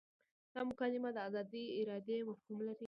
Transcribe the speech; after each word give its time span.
دا 0.53 0.61
مکالمه 0.69 1.09
د 1.13 1.17
ازادې 1.27 1.63
ارادې 1.79 2.17
مفهوم 2.29 2.57
لري. 2.67 2.77